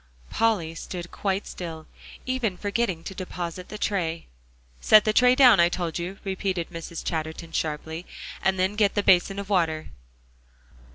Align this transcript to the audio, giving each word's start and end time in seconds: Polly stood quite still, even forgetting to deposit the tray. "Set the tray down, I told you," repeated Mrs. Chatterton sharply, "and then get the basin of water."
Polly 0.31 0.73
stood 0.73 1.11
quite 1.11 1.45
still, 1.45 1.85
even 2.25 2.57
forgetting 2.57 3.03
to 3.03 3.13
deposit 3.13 3.69
the 3.69 3.77
tray. 3.77 4.25
"Set 4.79 5.05
the 5.05 5.13
tray 5.13 5.35
down, 5.35 5.59
I 5.59 5.69
told 5.69 5.99
you," 5.99 6.17
repeated 6.23 6.71
Mrs. 6.71 7.03
Chatterton 7.03 7.51
sharply, 7.51 8.07
"and 8.41 8.57
then 8.57 8.75
get 8.75 8.95
the 8.95 9.03
basin 9.03 9.37
of 9.37 9.47
water." 9.47 9.89